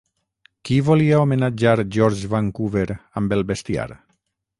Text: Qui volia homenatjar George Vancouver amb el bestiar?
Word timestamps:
Qui 0.67 0.77
volia 0.85 1.19
homenatjar 1.25 1.75
George 1.97 2.31
Vancouver 2.31 2.87
amb 3.23 3.37
el 3.39 3.45
bestiar? 3.53 3.87